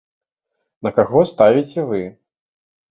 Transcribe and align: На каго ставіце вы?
На 0.87 0.93
каго 0.97 1.19
ставіце 1.31 1.81
вы? 1.93 2.03